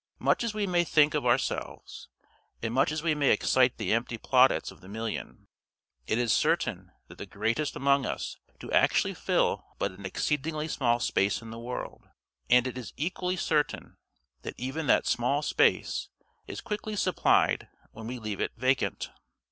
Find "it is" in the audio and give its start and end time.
6.07-6.33, 12.65-12.93